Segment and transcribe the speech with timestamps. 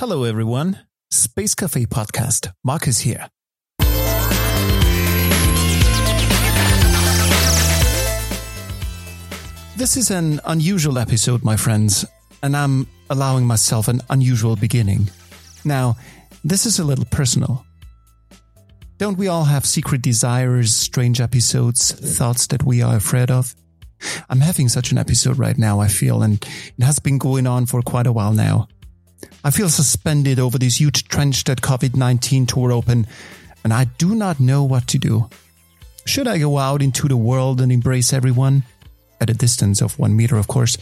[0.00, 0.78] Hello, everyone.
[1.10, 2.50] Space Cafe podcast.
[2.64, 3.28] Markus here.
[9.76, 12.06] This is an unusual episode, my friends,
[12.42, 15.10] and I'm allowing myself an unusual beginning.
[15.66, 15.98] Now,
[16.42, 17.66] this is a little personal.
[18.96, 23.54] Don't we all have secret desires, strange episodes, thoughts that we are afraid of?
[24.30, 27.66] I'm having such an episode right now, I feel, and it has been going on
[27.66, 28.66] for quite a while now.
[29.42, 33.06] I feel suspended over this huge trench that COVID-19 tore open,
[33.64, 35.30] and I do not know what to do.
[36.04, 38.64] Should I go out into the world and embrace everyone?
[39.20, 40.78] At a distance of one meter, of course,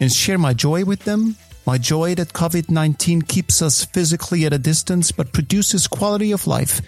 [0.00, 1.36] and share my joy with them?
[1.66, 6.46] My joy that COVID 19 keeps us physically at a distance but produces quality of
[6.46, 6.80] life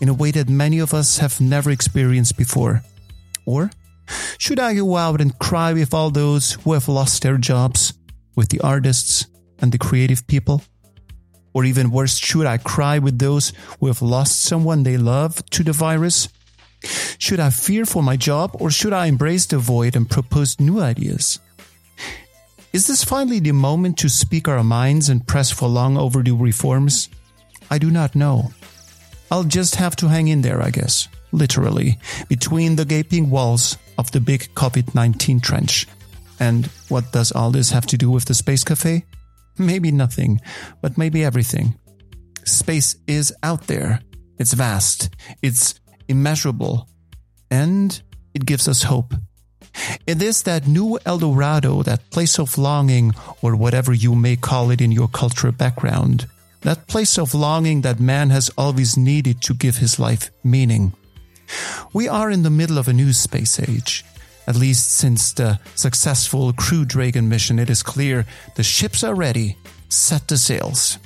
[0.00, 2.82] in a way that many of us have never experienced before.
[3.46, 3.70] Or
[4.38, 7.94] should I go out and cry with all those who have lost their jobs,
[8.34, 9.26] with the artists
[9.64, 10.62] and the creative people?
[11.54, 15.64] Or even worse, should I cry with those who have lost someone they love to
[15.64, 16.28] the virus?
[17.18, 20.80] Should I fear for my job or should I embrace the void and propose new
[20.80, 21.40] ideas?
[22.74, 27.08] Is this finally the moment to speak our minds and press for long overdue reforms?
[27.70, 28.50] I do not know.
[29.30, 34.10] I'll just have to hang in there, I guess, literally, between the gaping walls of
[34.10, 35.86] the big COVID 19 trench.
[36.38, 39.04] And what does all this have to do with the Space Cafe?
[39.58, 40.40] Maybe nothing,
[40.80, 41.78] but maybe everything.
[42.44, 44.00] Space is out there.
[44.38, 45.10] It's vast.
[45.42, 46.88] It's immeasurable,
[47.50, 48.02] and
[48.34, 49.14] it gives us hope.
[50.06, 54.70] It is that new El Dorado, that place of longing, or whatever you may call
[54.70, 56.26] it in your cultural background,
[56.62, 60.92] that place of longing that man has always needed to give his life meaning.
[61.92, 64.04] We are in the middle of a new space age.
[64.46, 69.56] At least since the successful Crew Dragon mission, it is clear the ships are ready.
[69.88, 70.98] Set the sails.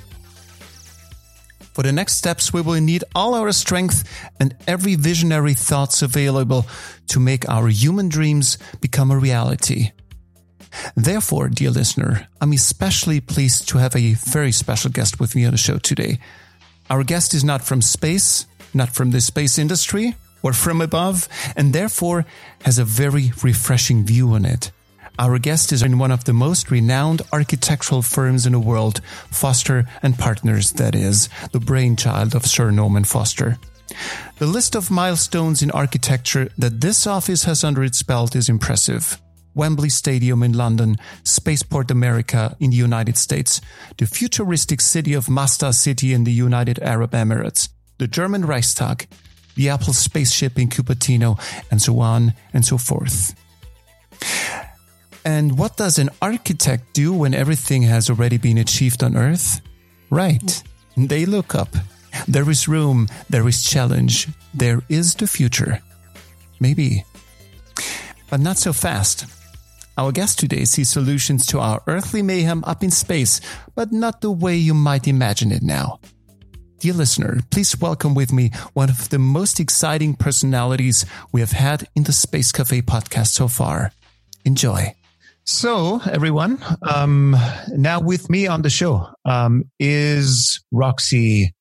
[1.73, 4.03] For the next steps, we will need all our strength
[4.39, 6.65] and every visionary thoughts available
[7.07, 9.91] to make our human dreams become a reality.
[10.95, 15.51] Therefore, dear listener, I'm especially pleased to have a very special guest with me on
[15.51, 16.19] the show today.
[16.89, 21.73] Our guest is not from space, not from the space industry, or from above, and
[21.73, 22.25] therefore
[22.61, 24.71] has a very refreshing view on it.
[25.19, 29.01] Our guest is in one of the most renowned architectural firms in the world,
[29.31, 33.57] Foster and Partners, that is, the brainchild of Sir Norman Foster.
[34.37, 39.19] The list of milestones in architecture that this office has under its belt is impressive.
[39.55, 43.59] Wembley Stadium in London, Spaceport America in the United States,
[43.97, 47.67] the futuristic city of Masdar City in the United Arab Emirates,
[47.97, 49.07] the German Reichstag,
[49.59, 51.37] the Apple spaceship in Cupertino,
[51.69, 53.35] and so on and so forth.
[55.25, 59.59] And what does an architect do when everything has already been achieved on Earth?
[60.09, 60.63] Right.
[60.95, 61.75] They look up.
[62.25, 65.81] There is room, there is challenge, there is the future.
[66.61, 67.03] Maybe.
[68.29, 69.25] But not so fast.
[69.97, 73.41] Our guest today sees solutions to our earthly mayhem up in space,
[73.75, 75.99] but not the way you might imagine it now.
[76.79, 81.85] Dear listener, please welcome with me one of the most exciting personalities we have had
[81.93, 83.91] in the Space Cafe podcast so far.
[84.45, 84.95] Enjoy.
[85.43, 87.35] So, everyone, um,
[87.67, 91.53] now with me on the show um, is Roxy,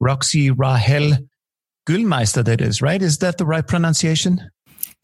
[0.00, 1.18] Roxy Rahel
[1.88, 2.44] Gülmeister.
[2.44, 3.00] That is right.
[3.00, 4.50] Is that the right pronunciation?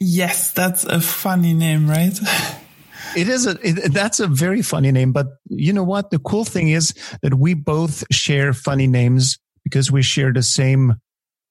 [0.00, 2.19] Yes, that's a funny name, right?
[3.16, 5.12] it is a it, that's a very funny name.
[5.12, 6.10] But you know what?
[6.10, 6.92] The cool thing is
[7.22, 10.94] that we both share funny names because we share the same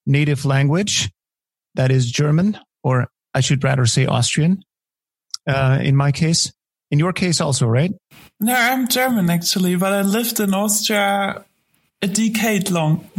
[0.05, 1.09] native language,
[1.75, 4.63] that is German, or I should rather say Austrian.
[5.47, 6.51] Uh, in my case,
[6.91, 7.91] in your case also, right?
[8.39, 11.45] No, I'm German actually, but I lived in Austria
[12.01, 13.09] a decade long.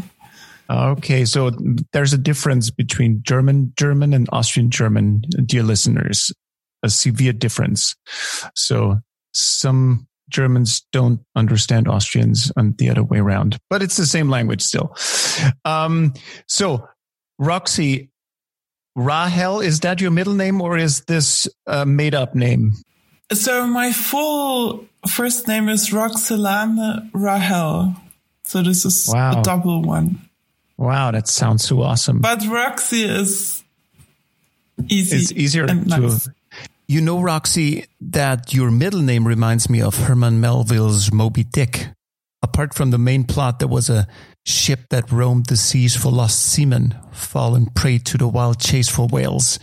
[0.70, 1.50] Okay, so
[1.92, 6.32] there's a difference between German German and Austrian German, dear listeners,
[6.84, 7.96] a severe difference.
[8.54, 9.00] So
[9.32, 14.62] some Germans don't understand Austrians and the other way around, but it's the same language
[14.62, 14.94] still.
[15.64, 16.14] Um,
[16.46, 16.88] so
[17.38, 18.10] Roxy,
[18.96, 22.72] Rahel, is that your middle name or is this a made up name?
[23.32, 27.96] So my full first name is Roxelane Rahel.
[28.44, 29.40] So this is wow.
[29.40, 30.28] a double one.
[30.76, 32.20] Wow, that sounds so awesome.
[32.20, 33.62] But Roxy is
[34.88, 35.16] easy.
[35.18, 35.74] It's easier to.
[35.74, 36.28] Nice.
[36.90, 41.86] You know, Roxy, that your middle name reminds me of Herman Melville's Moby Dick.
[42.42, 44.08] Apart from the main plot, there was a
[44.44, 49.06] ship that roamed the seas for lost seamen, fallen prey to the wild chase for
[49.06, 49.60] whales.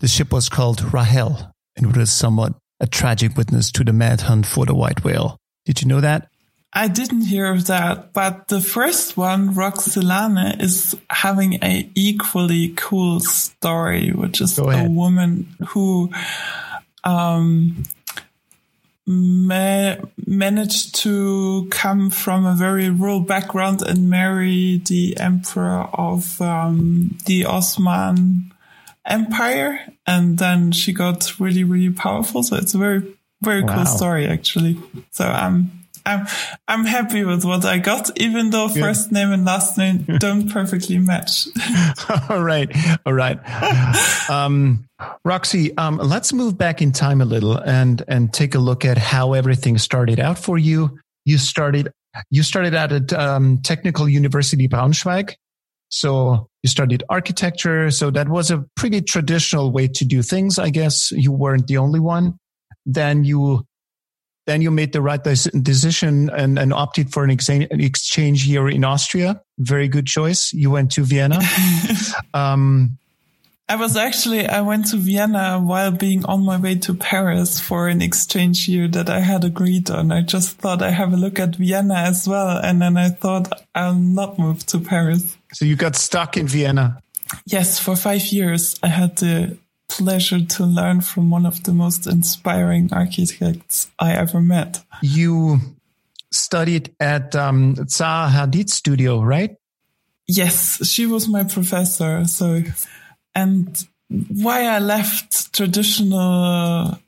[0.00, 4.22] The ship was called Rahel, and it was somewhat a tragic witness to the mad
[4.22, 5.36] hunt for the white whale.
[5.66, 6.31] Did you know that?
[6.74, 13.20] I didn't hear of that, but the first one, Roxelane, is having a equally cool
[13.20, 16.10] story, which is a woman who
[17.04, 17.82] um,
[19.06, 19.96] ma-
[20.26, 27.44] managed to come from a very rural background and marry the emperor of um, the
[27.44, 28.50] Osman
[29.04, 32.42] Empire, and then she got really, really powerful.
[32.42, 33.76] So it's a very, very wow.
[33.76, 34.78] cool story, actually.
[35.10, 36.26] So um, I'm
[36.68, 38.80] I'm happy with what I got, even though Good.
[38.80, 41.46] first name and last name don't perfectly match.
[42.28, 42.70] all right,
[43.06, 43.38] all right.
[44.30, 44.84] um,
[45.24, 48.98] Roxy, um, let's move back in time a little and and take a look at
[48.98, 50.98] how everything started out for you.
[51.24, 51.92] You started
[52.30, 55.34] you started at a um, Technical University Braunschweig,
[55.88, 57.90] so you studied architecture.
[57.90, 61.10] So that was a pretty traditional way to do things, I guess.
[61.12, 62.38] You weren't the only one.
[62.84, 63.64] Then you
[64.46, 69.40] then you made the right decision and, and opted for an exchange year in Austria.
[69.58, 70.52] Very good choice.
[70.52, 71.38] You went to Vienna.
[72.34, 72.98] um,
[73.68, 77.88] I was actually, I went to Vienna while being on my way to Paris for
[77.88, 80.12] an exchange year that I had agreed on.
[80.12, 82.58] I just thought I have a look at Vienna as well.
[82.58, 85.36] And then I thought I'll not move to Paris.
[85.54, 87.00] So you got stuck in Vienna?
[87.46, 88.78] Yes, for five years.
[88.82, 89.56] I had the
[89.92, 94.82] pleasure to learn from one of the most inspiring architects I ever met.
[95.02, 95.60] You
[96.30, 99.54] studied at um, Zaha Hadid Studio, right?
[100.26, 102.24] Yes, she was my professor.
[102.24, 102.62] So,
[103.34, 103.84] and
[104.28, 106.98] why I left traditional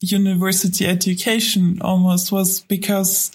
[0.00, 3.30] university education almost was because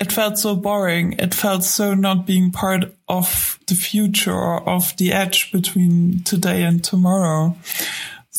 [0.00, 1.12] it felt so boring.
[1.18, 6.62] It felt so not being part of the future or of the edge between today
[6.62, 7.56] and tomorrow.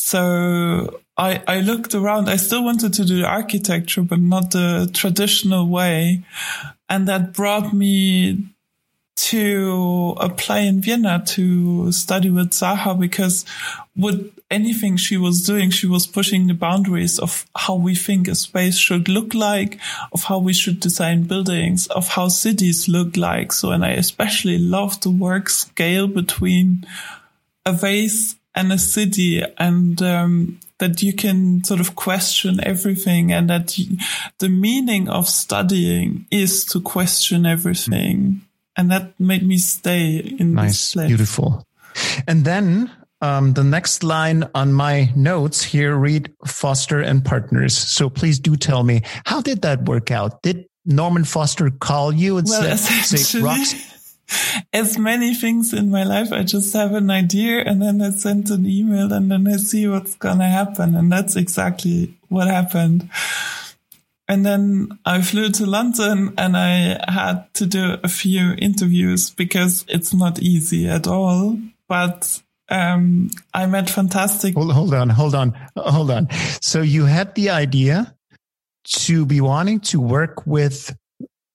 [0.02, 2.28] So I, I looked around.
[2.28, 6.24] I still wanted to do architecture, but not the traditional way.
[6.88, 8.48] And that brought me
[9.14, 13.44] to apply in Vienna to study with Zaha because
[13.96, 18.34] with anything she was doing, she was pushing the boundaries of how we think a
[18.34, 19.78] space should look like,
[20.12, 23.52] of how we should design buildings, of how cities look like.
[23.52, 26.84] So, and I especially love the work scale between
[27.64, 33.48] a vase and a city and um, that you can sort of question everything and
[33.48, 33.96] that you,
[34.38, 38.42] the meaning of studying is to question everything
[38.76, 41.08] and that made me stay in nice this place.
[41.08, 41.66] beautiful
[42.26, 42.90] and then
[43.22, 47.78] um, the next line on my notes here read Foster and Partners.
[47.78, 50.42] So please do tell me, how did that work out?
[50.42, 53.38] Did Norman Foster call you and well, say, say
[54.72, 58.50] as many things in my life, I just have an idea and then I send
[58.50, 60.94] an email and then I see what's gonna happen.
[60.94, 63.08] And that's exactly what happened.
[64.28, 69.84] And then I flew to London and I had to do a few interviews because
[69.88, 71.58] it's not easy at all.
[71.88, 72.40] But
[72.70, 74.54] um, I met fantastic.
[74.54, 76.30] Hold, hold on, hold on, hold on.
[76.62, 78.14] So you had the idea
[78.84, 80.96] to be wanting to work with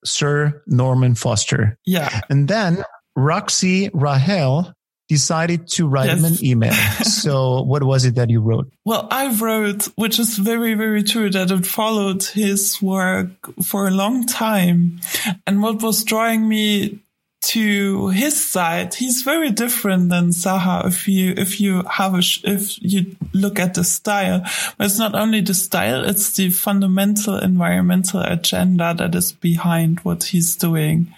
[0.08, 1.78] Sir Norman Foster.
[1.86, 2.22] Yeah.
[2.30, 2.84] And then
[3.16, 4.74] Roxy Rahel
[5.08, 6.20] decided to write yes.
[6.20, 6.74] him an email.
[7.04, 8.72] so what was it that you wrote?
[8.86, 13.30] Well, I wrote, which is very, very true, that it followed his work
[13.64, 15.00] for a long time.
[15.46, 17.00] And what was drawing me
[17.40, 20.86] to his side, he's very different than Zaha.
[20.86, 24.42] If you, if you have a, if you look at the style,
[24.78, 30.24] but it's not only the style, it's the fundamental environmental agenda that is behind what
[30.26, 31.14] he's doing.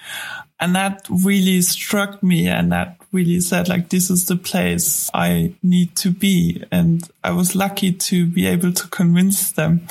[0.60, 5.54] And that really struck me and that really said like, this is the place I
[5.64, 6.64] need to be.
[6.72, 9.88] And I was lucky to be able to convince them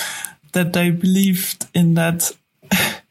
[0.53, 2.31] that they believed in that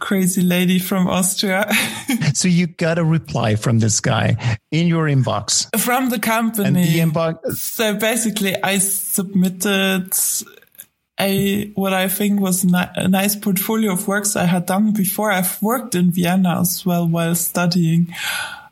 [0.00, 1.70] crazy lady from Austria.
[2.34, 6.66] so you got a reply from this guy in your inbox from the company.
[6.66, 7.56] And The inbox.
[7.56, 10.12] So basically, I submitted
[11.20, 15.30] a what I think was a nice portfolio of works I had done before.
[15.30, 18.14] I've worked in Vienna as well while studying.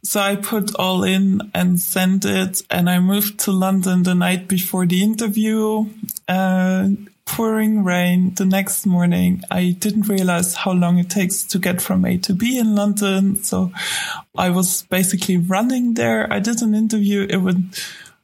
[0.02, 4.48] So I put all in and sent it and I moved to London the night
[4.48, 5.86] before the interview.
[6.26, 6.88] Uh,
[7.28, 9.42] pouring rain the next morning.
[9.50, 13.36] I didn't realize how long it takes to get from A to B in London.
[13.44, 13.70] So
[14.36, 16.32] I was basically running there.
[16.32, 17.26] I did an interview.
[17.28, 17.56] It was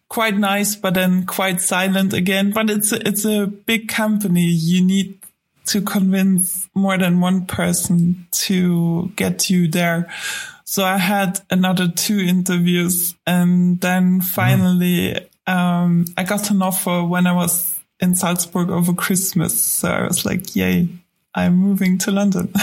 [0.08, 2.50] quite nice, but then quite silent again.
[2.52, 4.46] But it's a, it's a big company.
[4.46, 5.18] You need
[5.66, 10.10] to convince more than one person to get you there.
[10.64, 17.26] So I had another two interviews and then finally, um, I got an offer when
[17.26, 19.60] I was in Salzburg over Christmas.
[19.60, 20.88] So I was like, yay,
[21.34, 22.52] I'm moving to London.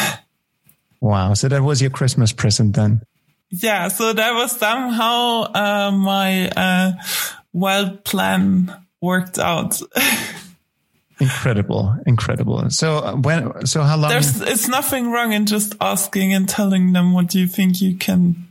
[1.01, 1.33] Wow.
[1.33, 3.01] So that was your Christmas present then?
[3.49, 3.87] Yeah.
[3.89, 6.91] So that was somehow uh, my uh,
[7.51, 8.71] wild plan
[9.01, 9.81] worked out.
[11.19, 12.69] incredible, incredible.
[12.69, 14.11] So uh, when, so how long?
[14.11, 17.97] There's, it's nothing wrong in just asking and telling them what do you think you
[17.97, 18.47] can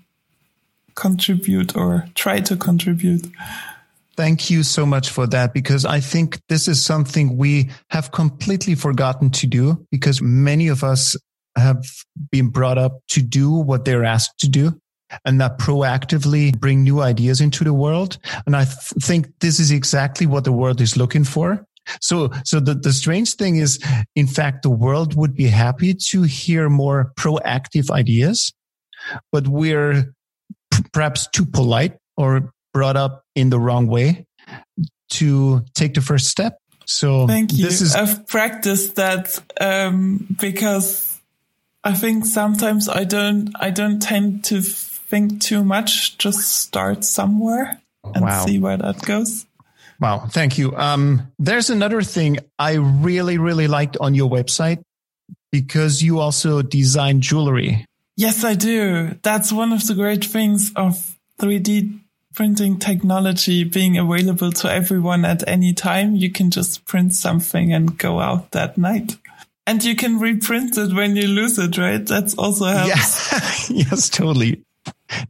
[0.96, 3.26] contribute or try to contribute.
[4.20, 8.74] Thank you so much for that because I think this is something we have completely
[8.74, 11.16] forgotten to do because many of us
[11.56, 11.82] have
[12.30, 14.78] been brought up to do what they're asked to do
[15.24, 18.18] and not proactively bring new ideas into the world.
[18.44, 21.64] And I th- think this is exactly what the world is looking for.
[22.02, 23.82] So, so the, the strange thing is,
[24.14, 28.52] in fact, the world would be happy to hear more proactive ideas,
[29.32, 30.12] but we're
[30.70, 34.26] p- perhaps too polite or brought up in the wrong way
[35.10, 36.58] to take the first step.
[36.86, 37.66] So thank you.
[37.66, 41.20] Is- I've practiced that um, because
[41.84, 46.18] I think sometimes I don't I don't tend to think too much.
[46.18, 48.44] Just start somewhere and wow.
[48.44, 49.46] see where that goes.
[50.00, 50.74] Wow, thank you.
[50.76, 54.82] Um, there's another thing I really really liked on your website
[55.52, 57.86] because you also design jewelry.
[58.16, 59.16] Yes, I do.
[59.22, 62.00] That's one of the great things of 3D
[62.34, 66.14] printing technology being available to everyone at any time.
[66.14, 69.16] You can just print something and go out that night.
[69.66, 72.04] And you can reprint it when you lose it, right?
[72.04, 73.70] That's also helps.
[73.70, 73.76] Yeah.
[73.90, 74.64] yes, totally.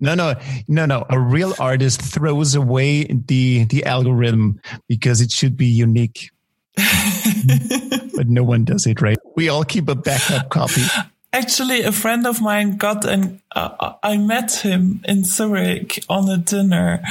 [0.00, 0.34] No, no,
[0.68, 1.04] no, no.
[1.10, 6.30] A real artist throws away the the algorithm because it should be unique.
[8.16, 9.18] but no one does it, right?
[9.36, 10.82] We all keep a backup copy.
[11.32, 16.36] Actually, a friend of mine got an, uh, I met him in Zurich on a
[16.36, 17.04] dinner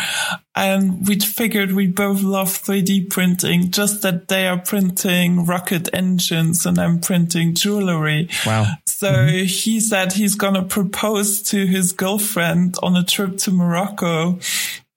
[0.53, 6.65] and we figured we both love 3D printing, just that they are printing rocket engines
[6.65, 8.27] and I'm printing jewelry.
[8.45, 8.65] Wow.
[8.85, 9.45] So mm-hmm.
[9.45, 14.39] he said he's going to propose to his girlfriend on a trip to Morocco.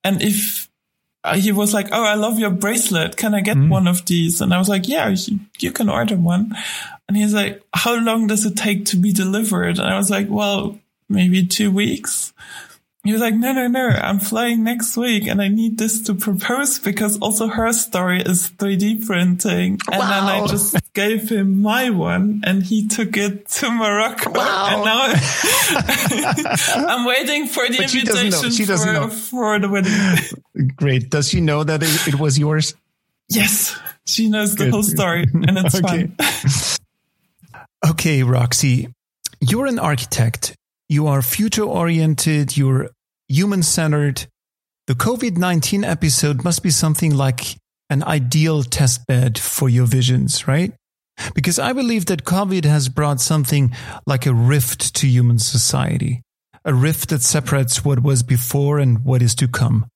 [0.03, 0.69] And if
[1.23, 3.15] uh, he was like, Oh, I love your bracelet.
[3.15, 3.69] Can I get mm.
[3.69, 4.41] one of these?
[4.41, 6.55] And I was like, Yeah, you, you can order one.
[7.07, 9.79] And he's like, How long does it take to be delivered?
[9.79, 10.79] And I was like, Well,
[11.09, 12.33] maybe two weeks
[13.05, 16.15] he was like, no, no, no, I'm flying next week and I need this to
[16.15, 19.77] propose because also her story is 3D printing.
[19.91, 20.09] And wow.
[20.09, 24.31] then I just gave him my one and he took it to Morocco.
[24.31, 24.67] Wow.
[24.69, 25.11] And now
[26.87, 29.09] I'm waiting for the but invitation she doesn't know.
[29.09, 29.91] For, for the wedding.
[30.77, 31.09] Great.
[31.09, 32.73] Does she know that it, it was yours?
[33.27, 33.77] Yes.
[34.05, 34.67] She knows Good.
[34.67, 36.07] the whole story and it's okay.
[36.07, 36.77] fine.
[37.89, 38.89] Okay, Roxy,
[39.41, 40.55] you're an architect
[40.93, 42.91] you are future oriented, you're
[43.27, 44.27] human centered.
[44.85, 47.57] The COVID 19 episode must be something like
[47.89, 50.71] an ideal test bed for your visions, right?
[51.33, 53.73] Because I believe that COVID has brought something
[54.05, 56.21] like a rift to human society,
[56.65, 59.87] a rift that separates what was before and what is to come.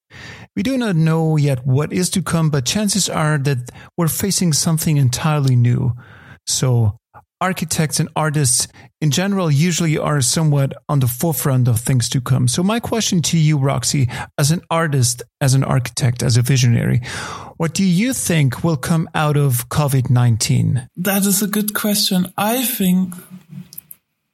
[0.56, 4.54] We do not know yet what is to come, but chances are that we're facing
[4.54, 5.94] something entirely new.
[6.48, 6.98] So
[7.40, 8.68] architects and artists
[9.00, 12.48] in general usually are somewhat on the forefront of things to come.
[12.48, 17.02] So my question to you, Roxy, as an artist, as an architect, as a visionary,
[17.58, 20.88] what do you think will come out of COVID-19?
[20.98, 22.34] That is a good question.
[22.38, 23.14] I think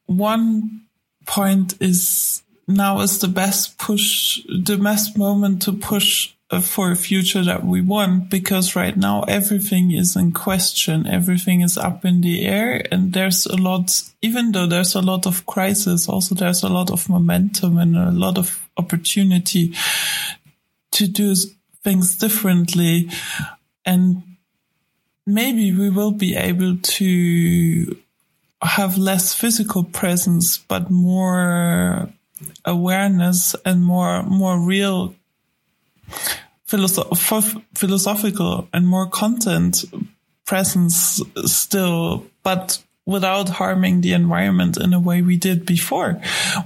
[0.06, 0.82] one
[1.26, 6.96] point is now is the best push, the best moment to push Uh, for a
[6.96, 11.08] future that we want because right now everything is in question.
[11.08, 15.26] Everything is up in the air and there's a lot, even though there's a lot
[15.26, 19.74] of crisis, also there's a lot of momentum and a lot of opportunity
[20.92, 21.34] to do
[21.84, 23.10] things differently.
[23.84, 24.22] And
[25.26, 27.98] maybe we will be able to
[28.62, 32.10] have less physical presence, but more
[32.64, 35.16] awareness and more, more real
[36.74, 39.86] philosoph- philosophical and more content
[40.46, 46.14] presence still, but without harming the environment in a way we did before,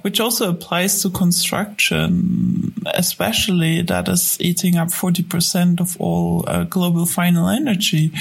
[0.02, 7.06] which also applies to construction, especially that is eating up 40% of all uh, global
[7.06, 8.12] final energy.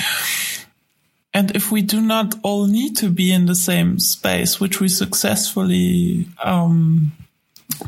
[1.34, 4.88] And if we do not all need to be in the same space, which we
[4.88, 7.12] successfully um,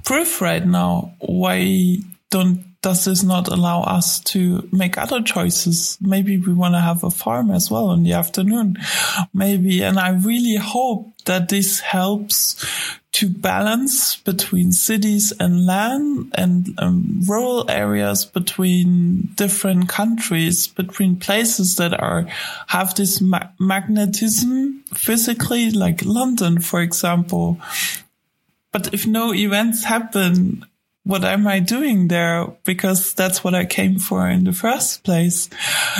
[0.04, 1.96] prove right now, why
[2.28, 5.98] don't does this not allow us to make other choices?
[6.00, 8.78] Maybe we want to have a farm as well in the afternoon.
[9.34, 12.64] Maybe, and I really hope that this helps
[13.12, 21.76] to balance between cities and land and um, rural areas between different countries, between places
[21.76, 22.26] that are,
[22.68, 27.58] have this ma- magnetism physically, like London, for example.
[28.72, 30.64] But if no events happen,
[31.08, 32.48] what am I doing there?
[32.64, 35.48] Because that's what I came for in the first place.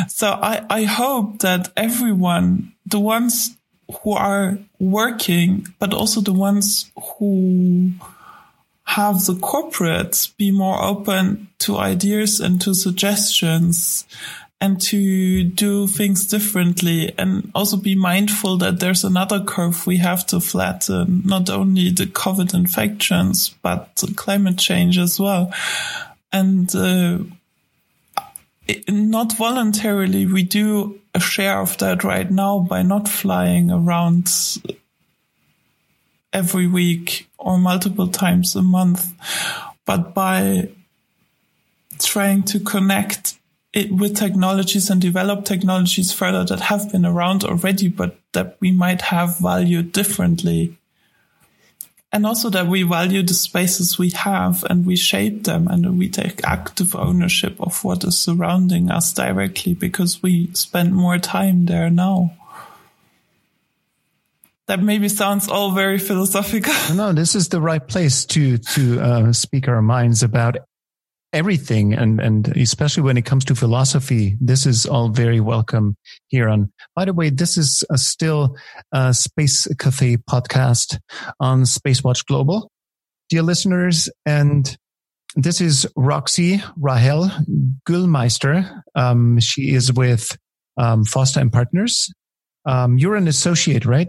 [0.07, 3.57] So I, I hope that everyone, the ones
[4.03, 7.93] who are working, but also the ones who
[8.85, 14.05] have the corporates be more open to ideas and to suggestions
[14.61, 20.27] and to do things differently and also be mindful that there's another curve we have
[20.27, 25.53] to flatten, not only the COVID infections, but climate change as well.
[26.33, 27.19] And, uh,
[28.89, 34.29] not voluntarily, we do a share of that right now by not flying around
[36.33, 39.15] every week or multiple times a month,
[39.87, 40.69] but by
[41.99, 43.38] trying to connect
[43.79, 48.73] it with technologies and develop technologies further that have been around already, but that we
[48.73, 50.77] might have valued differently.
[52.11, 56.09] And also that we value the spaces we have and we shape them and we
[56.09, 61.91] take active ownership of what is surrounding us directly because we spend more time there
[61.91, 62.35] now.
[64.67, 66.75] That maybe sounds all very philosophical.
[66.95, 70.57] No, this is the right place to to uh, speak our minds about
[71.33, 75.97] everything and and especially when it comes to philosophy this is all very welcome
[76.29, 76.73] here on.
[76.97, 78.57] By the way this is a still
[78.93, 80.99] a space cafe podcast
[81.39, 82.71] on space watch global.
[83.29, 84.77] Dear listeners and
[85.37, 87.31] this is roxy rahel
[87.87, 90.37] gülmeister um, she is with
[90.79, 92.11] um, foster and partners.
[92.65, 94.09] Um, you're an associate right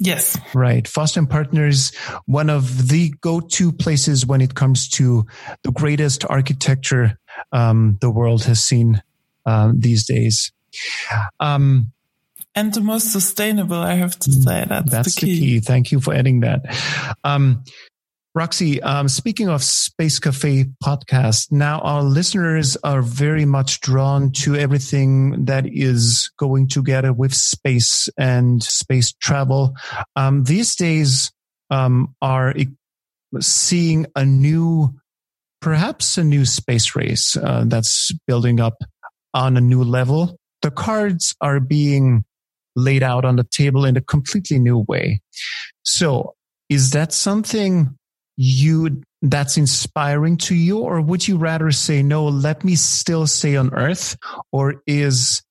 [0.00, 0.38] Yes.
[0.54, 0.88] Right.
[0.88, 5.26] Foster and Partners, one of the go-to places when it comes to
[5.62, 7.18] the greatest architecture
[7.52, 9.02] um, the world has seen
[9.44, 10.52] uh, these days.
[11.38, 11.92] Um,
[12.54, 14.64] and the most sustainable, I have to say.
[14.68, 15.34] That's, that's the, key.
[15.34, 15.60] the key.
[15.60, 16.62] Thank you for adding that.
[17.22, 17.64] Um,
[18.32, 24.54] Roxy, um, speaking of Space Cafe podcast, now our listeners are very much drawn to
[24.54, 29.74] everything that is going together with space and space travel.
[30.14, 31.32] Um, these days
[31.70, 32.54] um, are
[33.40, 34.94] seeing a new,
[35.60, 38.76] perhaps a new space race uh, that's building up
[39.34, 40.36] on a new level.
[40.62, 42.24] The cards are being
[42.76, 45.20] laid out on the table in a completely new way.
[45.82, 46.34] So
[46.68, 47.96] is that something
[48.42, 53.54] you that's inspiring to you or would you rather say no let me still stay
[53.54, 54.16] on earth
[54.50, 55.42] or is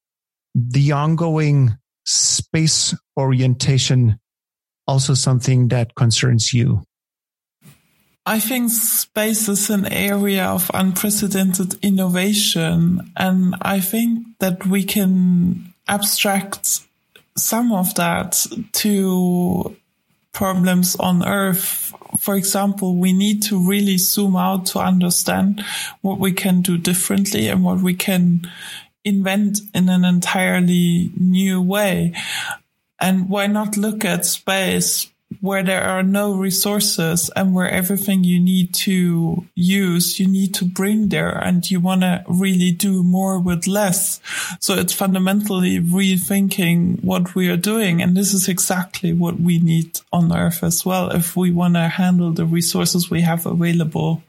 [0.56, 4.18] the ongoing space orientation
[4.88, 6.82] also something that concerns you
[8.26, 13.12] I think space is an area of unprecedented innovation.
[13.18, 16.82] And I think that we can abstract
[17.36, 19.76] some of that to
[20.32, 21.89] problems on earth.
[22.18, 25.64] For example, we need to really zoom out to understand
[26.02, 28.50] what we can do differently and what we can
[29.04, 32.14] invent in an entirely new way.
[33.00, 35.08] And why not look at space
[35.42, 40.66] where there are no resources and where everything you need to use, you need to
[40.66, 44.20] bring there and you want to really do more with less.
[44.60, 48.02] So it's fundamentally rethinking what we are doing.
[48.02, 51.10] And this is exactly what we need on earth as well.
[51.12, 54.22] If we want to handle the resources we have available.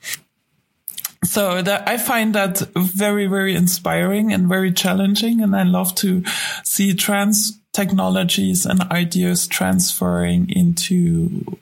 [1.25, 5.43] So that I find that very, very inspiring and very challenging.
[5.43, 6.23] And I love to
[6.65, 11.59] see trans technologies and ideas transferring into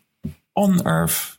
[0.56, 1.38] on earth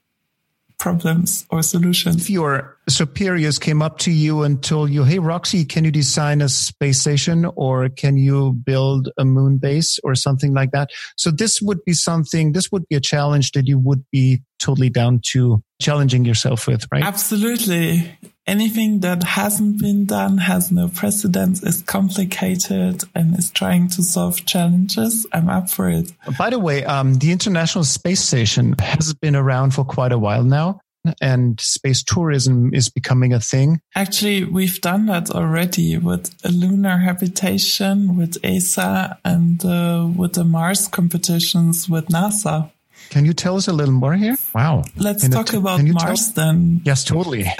[0.79, 2.15] problems or solutions.
[2.15, 6.41] If your superiors came up to you and told you, Hey, Roxy, can you design
[6.41, 10.89] a space station or can you build a moon base or something like that?
[11.17, 14.89] So this would be something, this would be a challenge that you would be totally
[14.89, 17.03] down to challenging yourself with, right?
[17.03, 18.17] Absolutely
[18.49, 24.45] anything that hasn't been done, has no precedence, is complicated, and is trying to solve
[24.45, 26.11] challenges, I'm up for it.
[26.37, 30.43] By the way, um, the International Space Station has been around for quite a while
[30.43, 30.81] now.
[31.21, 33.79] And space tourism is becoming a thing.
[33.95, 40.43] Actually, we've done that already with a lunar habitation with ESA and uh, with the
[40.43, 42.69] Mars competitions with NASA.
[43.09, 44.37] Can you tell us a little more here?
[44.53, 44.83] Wow.
[44.95, 46.45] Let's can talk about Mars tell?
[46.45, 46.81] then.
[46.85, 47.43] Yes, totally.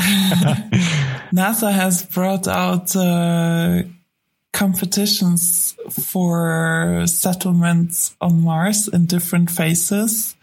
[1.33, 3.83] NASA has brought out uh,
[4.53, 10.35] competitions for settlements on Mars in different phases.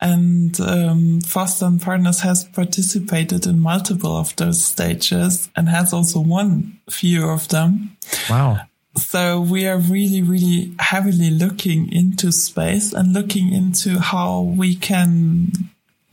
[0.00, 6.20] And um, Foster and Partners has participated in multiple of those stages and has also
[6.20, 7.96] won few of them.
[8.28, 8.60] Wow.
[8.96, 15.52] So we are really, really heavily looking into space and looking into how we can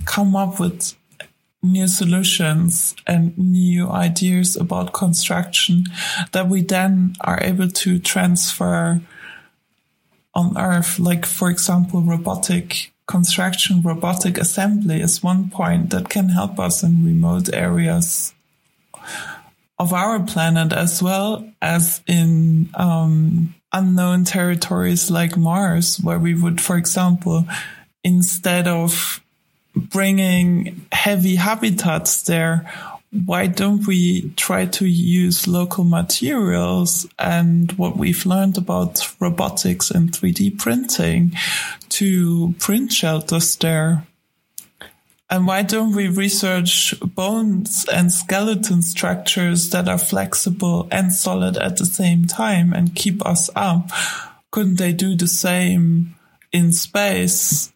[0.06, 0.96] come up with
[1.64, 5.86] new solutions and new ideas about construction
[6.32, 9.02] that we then are able to transfer
[10.34, 11.00] on Earth.
[11.00, 17.04] Like, for example, robotic construction, robotic assembly is one point that can help us in
[17.04, 18.34] remote areas
[19.80, 26.60] of our planet as well as in um, unknown territories like Mars, where we would,
[26.60, 27.46] for example,
[28.04, 29.22] instead of
[29.76, 32.72] bringing heavy habitats there,
[33.26, 40.12] why don't we try to use local materials and what we've learned about robotics and
[40.12, 41.32] 3D printing
[41.90, 44.06] to print shelters there?
[45.30, 51.78] And why don't we research bones and skeleton structures that are flexible and solid at
[51.78, 53.90] the same time and keep us up?
[54.52, 56.16] Couldn't they do the same
[56.54, 57.74] in space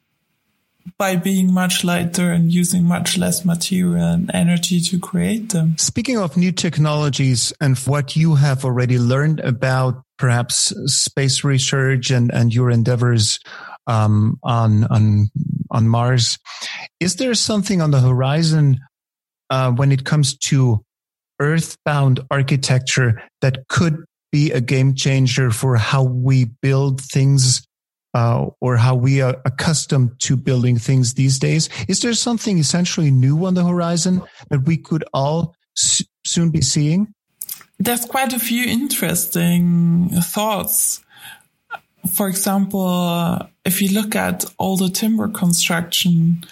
[0.97, 5.77] by being much lighter and using much less material and energy to create them?
[5.77, 12.31] Speaking of new technologies and what you have already learned about perhaps space research and,
[12.33, 13.39] and your endeavors
[13.87, 15.29] um, on on
[15.71, 16.37] on Mars.
[16.99, 18.79] Is there something on the horizon
[19.49, 20.83] uh, when it comes to
[21.39, 27.65] earthbound architecture that could be a game changer for how we build things
[28.13, 31.69] uh, or how we are accustomed to building things these days?
[31.87, 37.13] Is there something essentially new on the horizon that we could all soon be seeing?
[37.79, 41.03] There's quite a few interesting thoughts
[42.11, 46.43] for example, if you look at all the timber construction,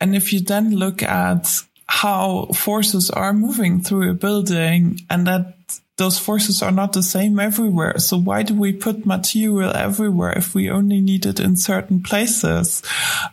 [0.00, 1.48] and if you then look at
[1.86, 5.54] how forces are moving through a building and that
[5.96, 7.98] those forces are not the same everywhere.
[7.98, 12.82] So why do we put material everywhere if we only need it in certain places?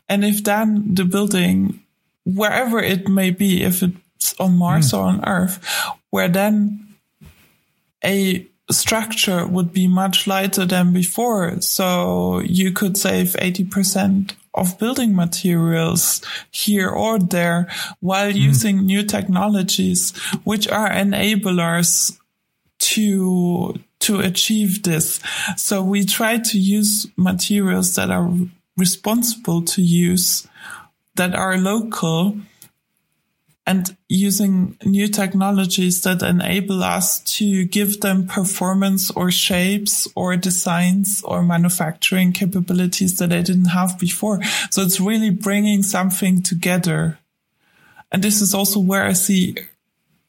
[0.08, 1.82] And if then the building,
[2.24, 4.98] wherever it may be, if it's on Mars mm.
[4.98, 5.60] or on Earth,
[6.12, 6.96] where then
[8.04, 11.62] a structure would be much lighter than before.
[11.62, 18.36] So you could save 80% of building materials here or there while mm.
[18.36, 22.18] using new technologies, which are enablers
[22.80, 25.20] to, to achieve this.
[25.56, 28.30] So we try to use materials that are
[28.78, 30.48] responsible to use
[31.16, 32.38] that are local
[33.72, 41.24] and using new technologies that enable us to give them performance or shapes or designs
[41.24, 44.44] or manufacturing capabilities that they didn't have before.
[44.72, 47.18] So it's really bringing something together.
[48.12, 49.56] And this is also where I see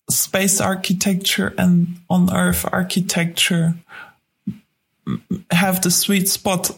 [0.08, 3.74] space architecture and on earth architecture
[5.50, 6.70] have the sweet spot.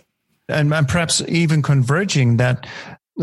[0.48, 2.66] And, and perhaps even converging that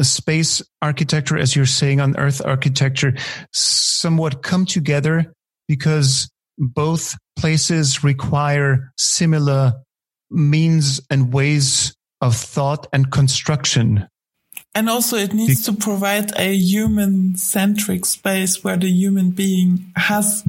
[0.01, 3.13] space architecture, as you're saying, on Earth architecture,
[3.51, 5.33] somewhat come together
[5.67, 9.73] because both places require similar
[10.29, 14.07] means and ways of thought and construction.
[14.73, 20.43] And also it needs to provide a human centric space where the human being has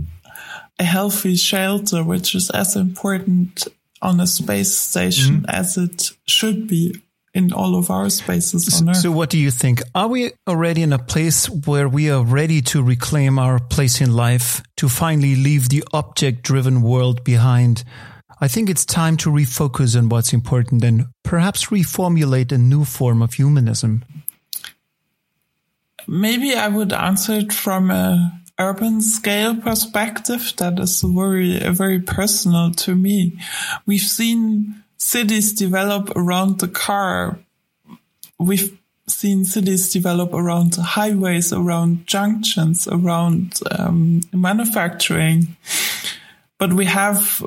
[0.78, 3.66] a healthy shelter, which is as important
[4.00, 5.50] on a space station mm-hmm.
[5.50, 7.00] as it should be
[7.34, 8.96] in all of our spaces on Earth.
[8.96, 9.82] So, what do you think?
[9.94, 14.14] Are we already in a place where we are ready to reclaim our place in
[14.14, 17.84] life, to finally leave the object driven world behind?
[18.40, 23.22] I think it's time to refocus on what's important and perhaps reformulate a new form
[23.22, 24.04] of humanism.
[26.08, 32.72] Maybe I would answer it from a urban scale perspective that is very, very personal
[32.72, 33.38] to me.
[33.86, 37.38] We've seen cities develop around the car.
[38.38, 45.56] We've seen cities develop around highways, around junctions, around um, manufacturing.
[46.58, 47.44] But we have,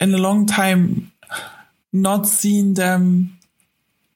[0.00, 1.12] in a long time,
[1.92, 3.38] not seen them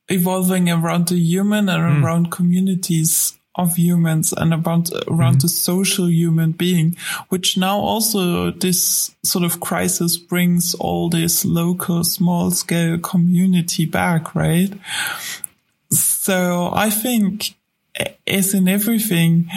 [0.09, 2.05] evolving around the human and mm.
[2.05, 5.39] around communities of humans and about around mm-hmm.
[5.41, 6.97] the social human being,
[7.29, 14.35] which now also this sort of crisis brings all this local small scale community back,
[14.35, 14.73] right?
[15.91, 17.55] So I think,
[18.27, 19.51] as in everything,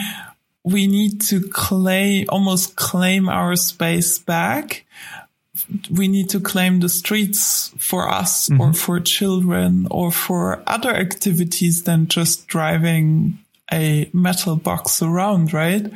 [0.64, 4.84] we need to claim, almost claim our space back.
[5.90, 8.60] We need to claim the streets for us mm-hmm.
[8.60, 13.38] or for children or for other activities than just driving
[13.74, 15.90] a metal box around, right?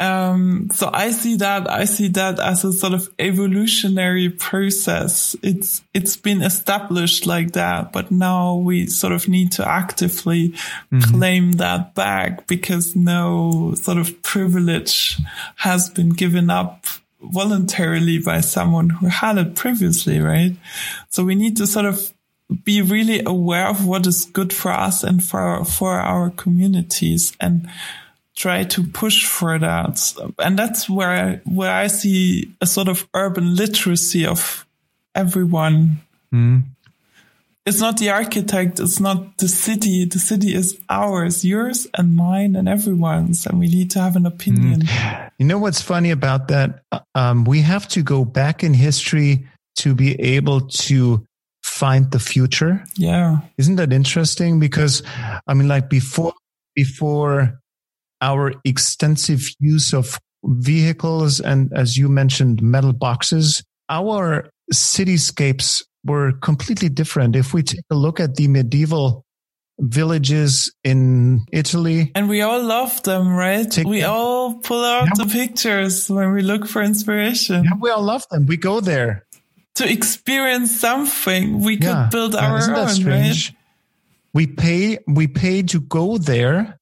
[0.00, 5.34] Um, so I see that, I see that as a sort of evolutionary process.
[5.42, 11.00] It's, it's been established like that, but now we sort of need to actively mm-hmm.
[11.00, 15.18] claim that back because no sort of privilege
[15.56, 16.86] has been given up
[17.20, 20.54] voluntarily by someone who had it previously, right?
[21.08, 22.12] So we need to sort of
[22.64, 27.68] be really aware of what is good for us and for, for our communities and,
[28.38, 30.14] try to push for that.
[30.38, 34.64] And that's where I, where I see a sort of urban literacy of
[35.14, 35.98] everyone.
[36.32, 36.62] Mm.
[37.66, 38.78] It's not the architect.
[38.78, 40.04] It's not the city.
[40.04, 43.44] The city is ours, yours and mine and everyone's.
[43.44, 44.82] And we need to have an opinion.
[44.82, 45.30] Mm.
[45.38, 46.82] You know what's funny about that?
[47.16, 51.26] Um, we have to go back in history to be able to
[51.68, 52.84] find the future.
[52.96, 53.38] Yeah.
[53.56, 54.58] Isn't that interesting?
[54.58, 55.02] Because
[55.46, 56.32] I mean, like before,
[56.74, 57.60] before
[58.20, 66.88] our extensive use of vehicles and, as you mentioned, metal boxes, our cityscapes were completely
[66.88, 67.36] different.
[67.36, 69.24] If we take a look at the medieval
[69.80, 72.10] villages in Italy.
[72.14, 73.72] And we all love them, right?
[73.84, 74.10] we them.
[74.10, 77.64] all pull out yeah, the pictures when we look for inspiration.
[77.64, 78.46] Yeah, we all love them.
[78.46, 79.24] We go there.
[79.78, 82.04] To experience something, we yeah.
[82.04, 83.52] could build our own, right?
[84.34, 86.78] We pay, we pay to go there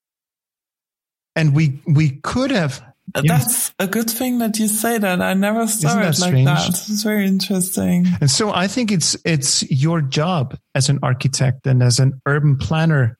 [1.35, 2.83] and we we could have
[3.13, 5.21] that's a good thing that you say that.
[5.21, 6.67] I never saw it like that.
[6.67, 8.05] It's very interesting.
[8.19, 12.57] And so I think it's it's your job as an architect and as an urban
[12.57, 13.17] planner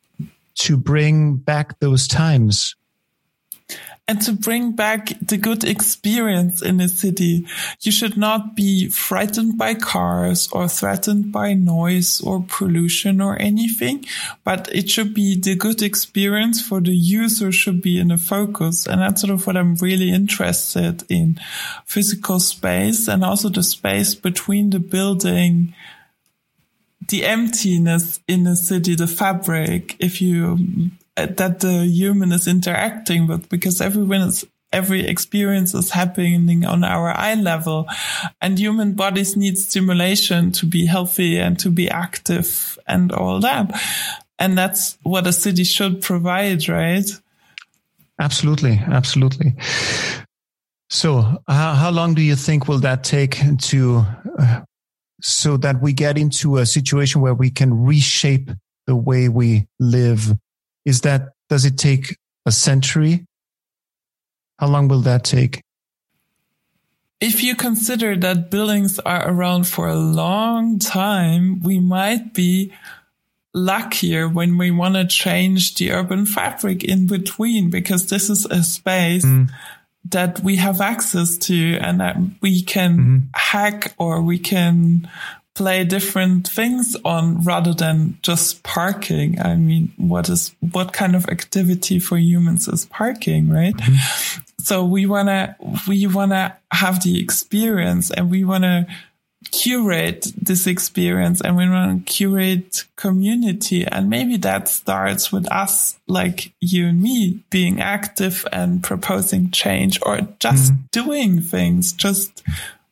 [0.56, 2.76] to bring back those times
[4.08, 7.46] and to bring back the good experience in a city.
[7.82, 14.06] You should not be frightened by cars or threatened by noise or pollution or anything,
[14.46, 18.88] but it should be the good experience for the user should be in the focus.
[18.88, 21.40] And that's sort of what I'm really interested in
[21.86, 25.74] physical space and also the space between the building
[27.10, 30.92] the emptiness in a city, the fabric, if you
[31.26, 37.10] that the human is interacting with because everyone is every experience is happening on our
[37.10, 37.88] eye level.
[38.42, 43.72] And human bodies need stimulation to be healthy and to be active and all that.
[44.40, 47.10] And that's what a city should provide right?
[48.20, 49.56] Absolutely absolutely.
[50.90, 54.06] So uh, how long do you think will that take to
[54.40, 54.62] uh,
[55.22, 58.52] so that we get into a situation where we can reshape
[58.86, 60.38] the way we live
[60.88, 63.26] is that, does it take a century?
[64.58, 65.62] How long will that take?
[67.20, 72.72] If you consider that buildings are around for a long time, we might be
[73.54, 78.64] luckier when we want to change the urban fabric in between because this is a
[78.64, 79.50] space mm.
[80.06, 83.18] that we have access to and that we can mm-hmm.
[83.34, 85.10] hack or we can
[85.58, 89.42] play different things on rather than just parking.
[89.42, 93.76] I mean, what is, what kind of activity for humans is parking, right?
[93.76, 94.42] Mm-hmm.
[94.60, 95.56] So we want to,
[95.88, 98.86] we want to have the experience and we want to
[99.50, 103.84] curate this experience and we want to curate community.
[103.84, 110.00] And maybe that starts with us, like you and me being active and proposing change
[110.04, 110.82] or just mm-hmm.
[110.92, 112.44] doing things, just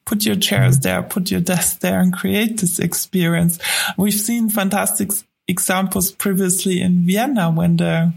[0.06, 3.60] put your chairs there, put your desk there and create this experience.
[3.98, 5.12] We've seen fantastic
[5.48, 8.14] examples previously in Vienna when the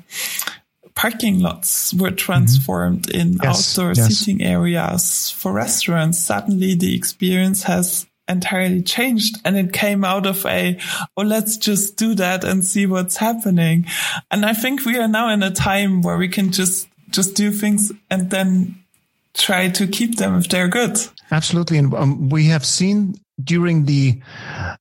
[0.95, 3.21] parking lots were transformed mm-hmm.
[3.21, 4.09] in yes, outdoor yes.
[4.09, 6.19] seating areas for restaurants.
[6.19, 10.79] Suddenly the experience has entirely changed and it came out of a,
[11.17, 13.87] oh, let's just do that and see what's happening.
[14.31, 17.51] And I think we are now in a time where we can just, just do
[17.51, 18.85] things and then
[19.35, 20.99] try to keep them if they're good.
[21.31, 24.21] Absolutely, and um, we have seen during the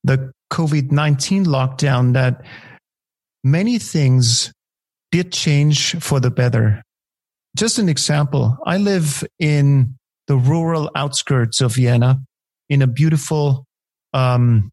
[0.04, 2.42] the COVID nineteen lockdown that
[3.44, 4.54] many things
[5.12, 6.84] did change for the better.
[7.58, 9.96] Just an example: I live in
[10.28, 12.22] the rural outskirts of Vienna,
[12.70, 13.66] in a beautiful,
[14.14, 14.72] um,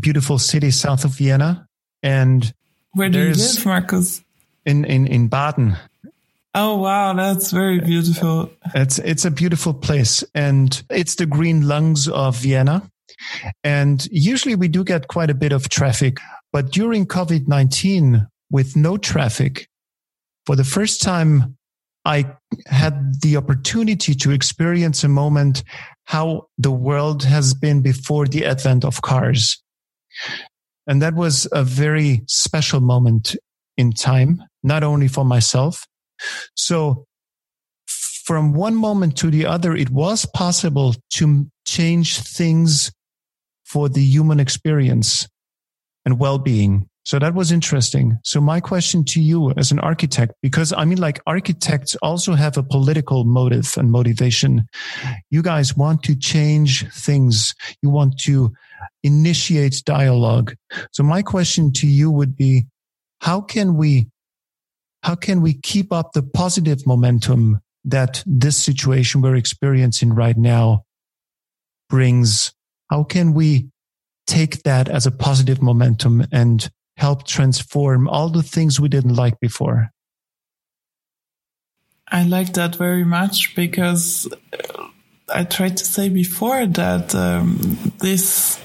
[0.00, 1.66] beautiful city south of Vienna,
[2.02, 2.52] and
[2.92, 4.22] where do you live, Markus?
[4.66, 5.76] In in in Baden.
[6.58, 8.50] Oh wow, that's very beautiful.
[8.74, 12.90] It's it's a beautiful place and it's the green lungs of Vienna.
[13.62, 16.18] And usually we do get quite a bit of traffic,
[16.54, 19.68] But during COVID 19, with no traffic,
[20.46, 21.58] for the first time,
[22.06, 22.24] I
[22.66, 25.62] had the opportunity to experience a moment
[26.04, 29.62] how the world has been before the advent of cars.
[30.86, 33.36] And that was a very special moment
[33.76, 35.86] in time, not only for myself.
[36.54, 37.06] So
[38.24, 42.92] from one moment to the other, it was possible to change things
[43.64, 45.28] for the human experience
[46.04, 46.88] and well-being.
[47.04, 48.18] So that was interesting.
[48.24, 52.56] So my question to you as an architect, because I mean, like architects also have
[52.56, 54.66] a political motive and motivation.
[55.30, 57.54] You guys want to change things.
[57.80, 58.52] You want to
[59.04, 60.56] initiate dialogue.
[60.90, 62.66] So my question to you would be,
[63.20, 64.08] how can we,
[65.02, 70.84] how can we keep up the positive momentum that this situation we're experiencing right now
[71.88, 72.52] brings?
[72.90, 73.68] How can we
[74.26, 79.38] take that as a positive momentum and help transform all the things we didn't like
[79.40, 79.90] before.
[82.10, 84.28] I like that very much because
[85.32, 88.60] I tried to say before that um, this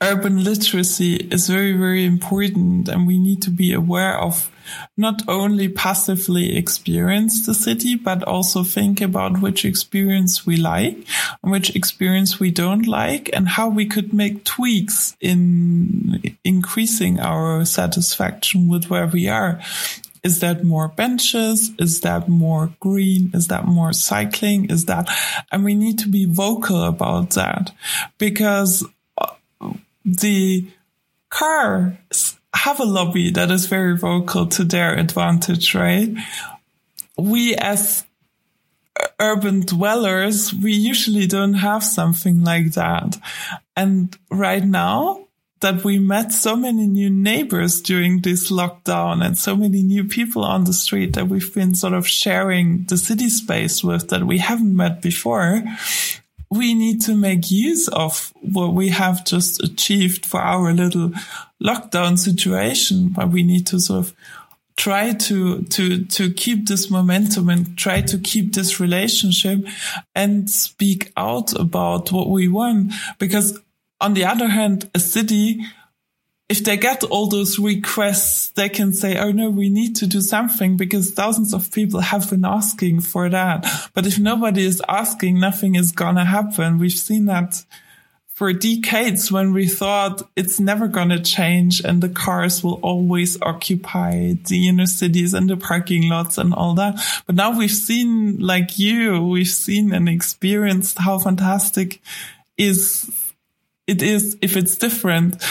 [0.00, 4.50] urban literacy is very, very important and we need to be aware of
[4.96, 10.96] not only passively experience the city, but also think about which experience we like
[11.42, 17.64] and which experience we don't like and how we could make tweaks in increasing our
[17.64, 19.60] satisfaction with where we are.
[20.22, 21.70] Is that more benches?
[21.78, 23.30] Is that more green?
[23.34, 24.70] Is that more cycling?
[24.70, 25.08] Is that,
[25.52, 27.72] and we need to be vocal about that
[28.16, 28.84] because
[29.18, 29.34] uh,
[30.04, 30.66] the
[31.28, 36.14] cars have a lobby that is very vocal to their advantage, right?
[37.18, 38.04] We as
[39.18, 43.18] urban dwellers, we usually don't have something like that.
[43.76, 45.24] And right now
[45.60, 50.44] that we met so many new neighbors during this lockdown and so many new people
[50.44, 54.38] on the street that we've been sort of sharing the city space with that we
[54.38, 55.62] haven't met before
[56.56, 61.12] we need to make use of what we have just achieved for our little
[61.62, 64.14] lockdown situation, but we need to sort of
[64.76, 69.64] try to to to keep this momentum and try to keep this relationship
[70.14, 72.92] and speak out about what we want.
[73.18, 73.58] Because
[74.00, 75.64] on the other hand a city
[76.48, 80.20] if they get all those requests, they can say, Oh no, we need to do
[80.20, 83.66] something because thousands of people have been asking for that.
[83.94, 86.78] But if nobody is asking, nothing is going to happen.
[86.78, 87.64] We've seen that
[88.34, 93.40] for decades when we thought it's never going to change and the cars will always
[93.42, 97.00] occupy the inner cities and the parking lots and all that.
[97.26, 102.02] But now we've seen, like you, we've seen and experienced how fantastic
[102.58, 103.23] is
[103.86, 105.42] it is if it's different.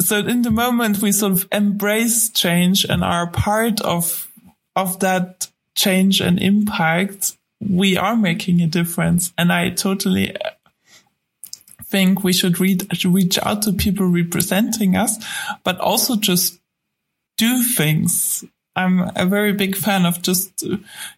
[0.00, 4.30] So in the moment we sort of embrace change and are part of,
[4.76, 9.32] of that change and impact, we are making a difference.
[9.36, 10.34] And I totally
[11.84, 15.22] think we should read, reach out to people representing us,
[15.64, 16.60] but also just
[17.36, 18.44] do things.
[18.76, 20.64] I'm a very big fan of just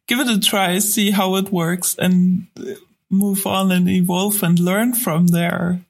[0.08, 2.46] give it a try, see how it works and
[3.10, 5.80] move on and evolve and learn from there.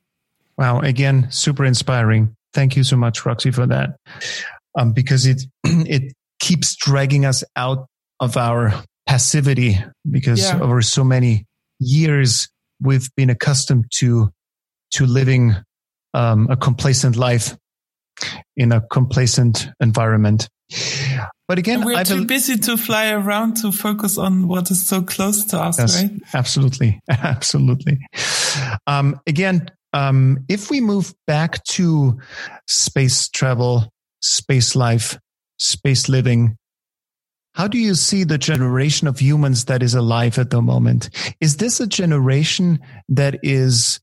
[0.56, 0.80] Wow.
[0.80, 2.34] Again, super inspiring.
[2.52, 3.96] Thank you so much, Roxy, for that.
[4.78, 7.86] Um, because it, it keeps dragging us out
[8.20, 8.72] of our
[9.06, 9.78] passivity
[10.10, 10.60] because yeah.
[10.60, 11.46] over so many
[11.78, 12.48] years,
[12.80, 14.30] we've been accustomed to,
[14.92, 15.54] to living,
[16.14, 17.56] um, a complacent life
[18.56, 20.48] in a complacent environment.
[21.48, 24.86] But again, and we're I've too busy to fly around to focus on what is
[24.86, 26.12] so close to us, yes, right?
[26.32, 27.00] Absolutely.
[27.10, 27.98] Absolutely.
[28.86, 32.18] Um, again, um, if we move back to
[32.66, 35.18] space travel, space life,
[35.58, 36.56] space living,
[37.54, 41.10] how do you see the generation of humans that is alive at the moment?
[41.40, 42.78] Is this a generation
[43.10, 44.00] that is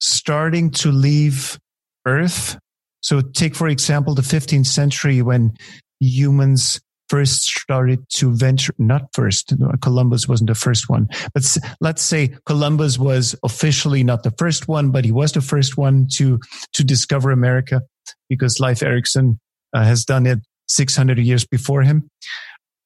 [0.00, 1.58] starting to leave
[2.06, 2.58] Earth?
[3.00, 5.52] So take, for example, the 15th century when
[6.00, 12.34] humans first started to venture, not first, Columbus wasn't the first one, but let's say
[12.46, 16.38] Columbus was officially not the first one, but he was the first one to,
[16.74, 17.82] to discover America
[18.28, 19.38] because Leif Erikson
[19.72, 22.08] uh, has done it 600 years before him,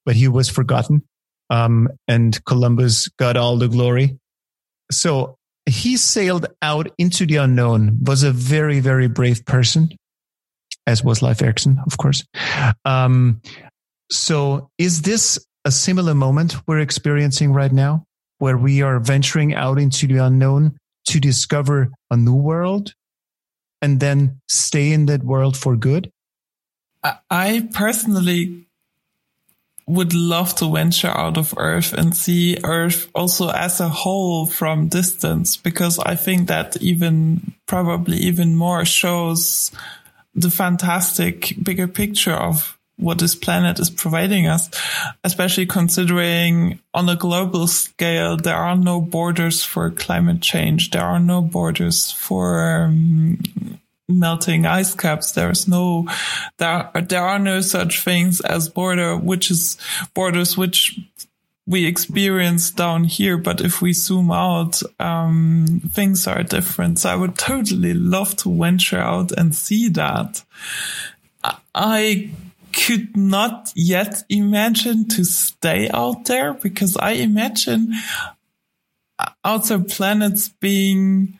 [0.04, 1.02] but he was forgotten.
[1.50, 4.18] Um, and Columbus got all the glory.
[4.90, 9.90] So he sailed out into the unknown, was a very, very brave person
[10.86, 12.24] as was Leif Erikson, of course.
[12.84, 13.40] Um,
[14.12, 18.04] so is this a similar moment we're experiencing right now
[18.38, 22.94] where we are venturing out into the unknown to discover a new world?
[23.82, 26.10] and then stay in that world for good?
[27.28, 28.68] I personally
[29.88, 34.86] would love to venture out of Earth and see Earth also as a whole from
[34.86, 39.72] distance, because I think that even probably even more shows
[40.34, 44.70] the fantastic bigger picture of what this planet is providing us,
[45.24, 50.90] especially considering on a global scale, there are no borders for climate change.
[50.90, 53.38] There are no borders for um,
[54.08, 55.32] melting ice caps.
[55.32, 56.06] There's no,
[56.58, 59.78] there, there are no such things as border, which is
[60.14, 60.98] borders, which
[61.66, 63.36] we experience down here.
[63.36, 66.98] But if we zoom out, um, things are different.
[67.00, 70.42] So I would totally love to venture out and see that.
[71.74, 72.30] I
[72.72, 77.94] could not yet imagine to stay out there because I imagine
[79.44, 81.38] outer planets being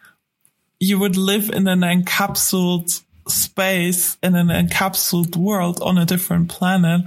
[0.78, 7.02] you would live in an encapsulated space in an encapsulated world on a different planet,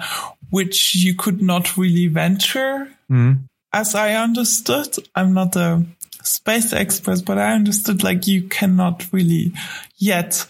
[0.49, 2.89] which you could not really venture.
[3.09, 3.39] Mm.
[3.73, 5.83] As I understood, I'm not a
[6.23, 9.53] space expert, but I understood like you cannot really
[9.97, 10.47] yet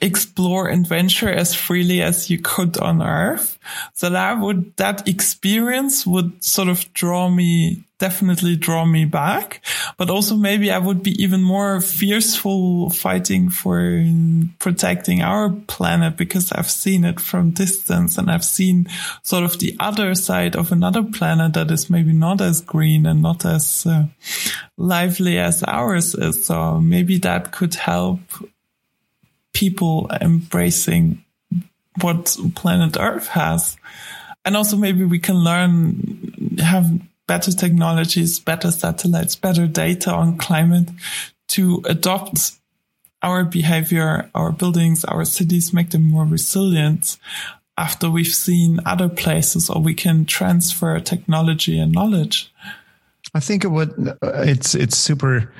[0.00, 3.58] explore and venture as freely as you could on Earth.
[3.94, 9.60] So that would, that experience would sort of draw me, definitely draw me back.
[9.96, 14.04] But also maybe I would be even more fearful fighting for
[14.60, 18.86] protecting our planet because I've seen it from distance and I've seen
[19.24, 23.20] sort of the other side of another planet that is maybe not as green and
[23.20, 24.06] not as uh,
[24.76, 26.46] lively as ours is.
[26.46, 28.20] So maybe that could help
[29.58, 31.24] people embracing
[32.00, 33.76] what planet Earth has.
[34.44, 36.88] And also maybe we can learn, have
[37.26, 40.88] better technologies, better satellites, better data on climate
[41.48, 42.52] to adopt
[43.20, 47.18] our behavior, our buildings, our cities, make them more resilient
[47.76, 52.52] after we've seen other places or we can transfer technology and knowledge.
[53.34, 55.52] I think it would, it's, it's super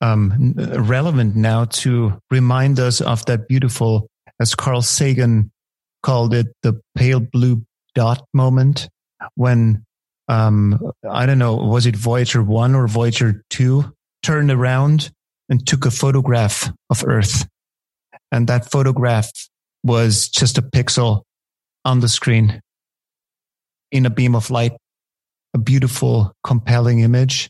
[0.00, 4.08] um, relevant now to remind us of that beautiful,
[4.40, 5.50] as Carl Sagan
[6.02, 7.64] called it, the pale blue
[7.94, 8.88] dot moment
[9.34, 9.84] when
[10.28, 13.92] um, I don't know, was it Voyager 1 or Voyager 2
[14.22, 15.10] turned around
[15.48, 17.48] and took a photograph of Earth.
[18.30, 19.30] And that photograph
[19.82, 21.22] was just a pixel
[21.84, 22.60] on the screen
[23.90, 24.72] in a beam of light,
[25.54, 27.48] a beautiful, compelling image.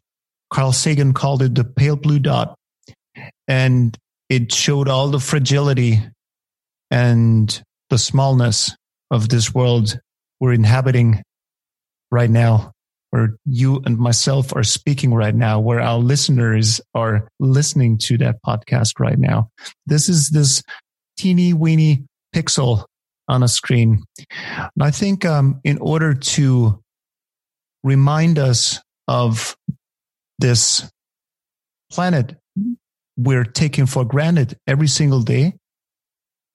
[0.52, 2.54] Carl Sagan called it the pale blue dot.
[3.46, 3.96] And
[4.28, 6.00] it showed all the fragility
[6.90, 8.76] and the smallness
[9.10, 9.98] of this world
[10.40, 11.22] we're inhabiting
[12.10, 12.72] right now,
[13.10, 18.36] where you and myself are speaking right now, where our listeners are listening to that
[18.46, 19.48] podcast right now.
[19.86, 20.62] This is this
[21.16, 22.84] teeny weeny pixel
[23.26, 24.04] on a screen.
[24.50, 26.80] And I think um, in order to
[27.88, 29.56] remind us of
[30.38, 30.88] this
[31.90, 32.36] planet
[33.16, 35.54] we're taking for granted every single day,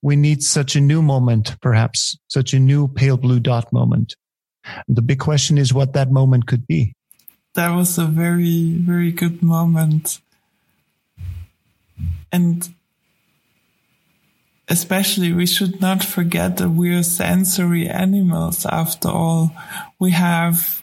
[0.02, 4.16] we need such a new moment, perhaps such a new pale blue dot moment.
[4.88, 6.94] And the big question is what that moment could be.
[7.56, 10.20] That was a very, very good moment.
[12.32, 12.74] And
[14.68, 19.52] especially we should not forget that we're sensory animals after all.
[20.00, 20.83] We have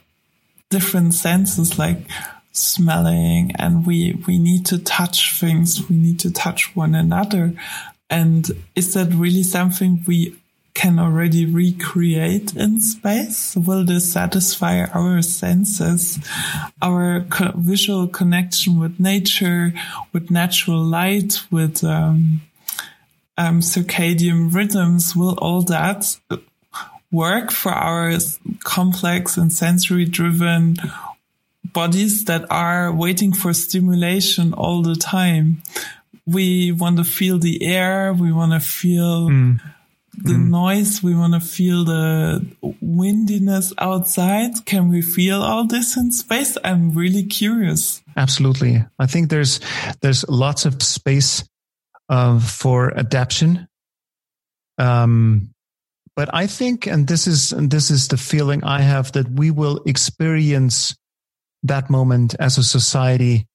[0.71, 1.99] different senses like
[2.53, 7.53] smelling and we we need to touch things we need to touch one another.
[8.09, 10.37] And is that really something we
[10.75, 13.55] can already recreate in space?
[13.57, 16.19] Will this satisfy our senses
[16.81, 19.73] our co visual connection with nature
[20.13, 22.41] with natural light with um,
[23.37, 25.15] um, circadian rhythms?
[25.15, 26.17] Will all that
[27.13, 28.13] work for our
[28.65, 30.77] complex and sensory driven
[31.65, 35.63] bodies that are waiting for stimulation all the time.
[36.27, 38.13] We want to feel the air.
[38.13, 39.61] We want to feel mm.
[40.17, 40.49] the mm.
[40.49, 41.03] noise.
[41.03, 42.47] We want to feel the
[42.81, 44.65] windiness outside.
[44.65, 46.57] Can we feel all this in space?
[46.63, 48.03] I'm really curious.
[48.17, 48.85] Absolutely.
[48.99, 49.61] I think there's,
[50.01, 51.45] there's lots of space
[52.09, 53.69] uh, for adaptation.
[54.79, 55.53] Um,
[56.17, 59.51] but I think, and this is, and this is the feeling I have that we
[59.51, 60.95] will experience
[61.63, 63.47] that moment as a society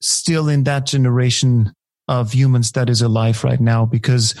[0.00, 1.72] still in that generation
[2.08, 4.34] of humans that is alive right now because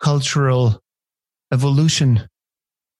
[0.00, 0.80] cultural
[1.52, 2.28] evolution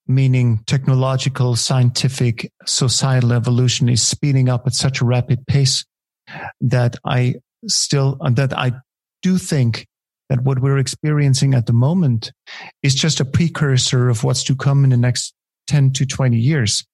[0.07, 5.85] meaning technological scientific societal evolution is speeding up at such a rapid pace
[6.61, 7.35] that i
[7.67, 8.71] still that i
[9.23, 9.87] do think
[10.29, 12.33] that what we're experiencing at the moment
[12.83, 15.35] is just a precursor of what's to come in the next
[15.67, 16.85] 10 to 20 years.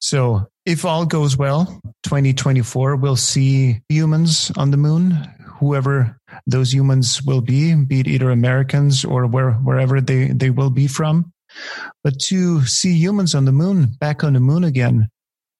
[0.00, 5.10] So if all goes well, 2024, we'll see humans on the moon,
[5.58, 10.70] whoever those humans will be, be it either Americans or where, wherever they, they will
[10.70, 11.32] be from.
[12.04, 15.08] But to see humans on the moon, back on the moon again,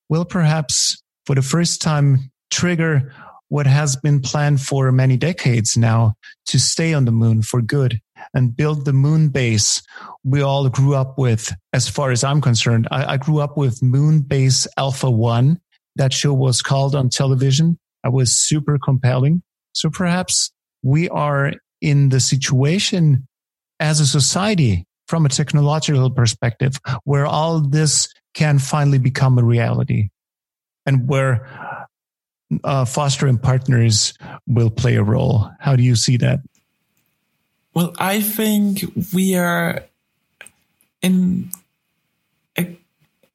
[0.09, 3.13] will perhaps for the first time trigger
[3.49, 6.15] what has been planned for many decades now
[6.47, 8.01] to stay on the moon for good
[8.35, 9.83] and build the moon base
[10.25, 12.89] we all grew up with, as far as I'm concerned.
[12.91, 15.61] I, I grew up with Moon Base Alpha One.
[15.97, 17.79] That show was called on television.
[18.05, 19.43] I was super compelling.
[19.73, 23.27] So perhaps we are in the situation
[23.81, 30.09] as a society from a technological perspective where all this can finally become a reality
[30.85, 31.49] and where
[32.65, 34.15] uh, Foster + Partners
[34.47, 35.51] will play a role.
[35.59, 36.41] How do you see that?
[37.75, 39.85] Well, I think we are
[41.03, 41.51] in
[42.59, 42.77] a,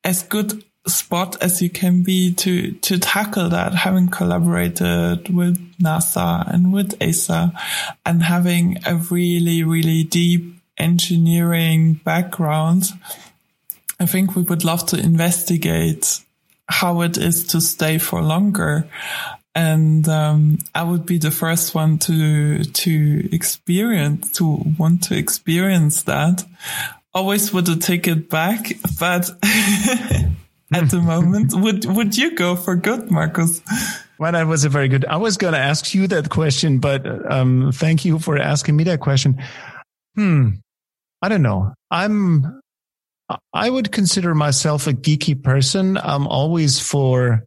[0.04, 6.44] as good spot as you can be to to tackle that having collaborated with NASA
[6.54, 7.54] and with ESA
[8.06, 12.92] and having a really really deep engineering background
[13.98, 16.20] I think we would love to investigate
[16.70, 18.88] how it is to stay for longer
[19.56, 26.04] and um, I would be the first one to to experience to want to experience
[26.04, 26.44] that
[27.14, 29.30] always with a ticket back but
[30.74, 31.54] at the moment.
[31.54, 33.62] Would would you go for good, Markus?
[34.18, 35.06] Well, that was a very good.
[35.06, 38.84] I was going to ask you that question, but um, thank you for asking me
[38.86, 39.42] that question.
[40.16, 40.50] Hmm,
[41.22, 41.74] I don't know.
[41.92, 42.62] I'm.
[43.54, 45.98] I would consider myself a geeky person.
[45.98, 47.46] I'm always for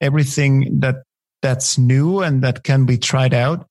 [0.00, 0.96] everything that
[1.42, 3.66] that's new and that can be tried out.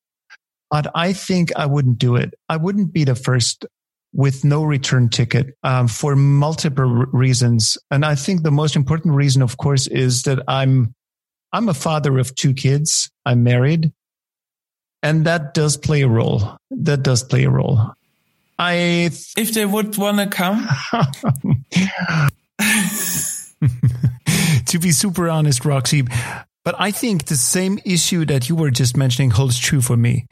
[0.69, 2.33] But I think I wouldn't do it.
[2.49, 3.65] I wouldn't be the first
[4.13, 7.77] with no return ticket um, for multiple reasons.
[7.89, 10.93] And I think the most important reason, of course, is that I'm
[11.51, 13.11] I'm a father of two kids.
[13.25, 13.91] I'm married,
[15.03, 16.57] and that does play a role.
[16.71, 17.93] That does play a role.
[18.63, 20.67] I th- if they would want to come.
[24.67, 26.03] to be super honest, Roxy,
[26.63, 30.27] but I think the same issue that you were just mentioning holds true for me.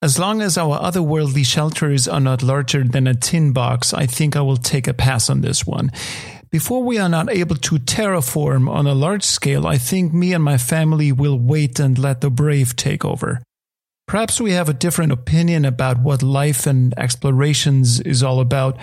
[0.00, 4.36] As long as our otherworldly shelters are not larger than a tin box, I think
[4.36, 5.90] I will take a pass on this one.
[6.50, 10.44] Before we are not able to terraform on a large scale, I think me and
[10.44, 13.42] my family will wait and let the brave take over.
[14.06, 18.76] Perhaps we have a different opinion about what life and explorations is all about,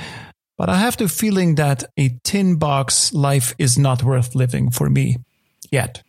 [0.57, 4.89] but I have the feeling that a tin box life is not worth living for
[4.89, 5.17] me.
[5.71, 6.03] Yet.